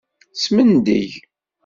[0.43, 1.09] Smendeg.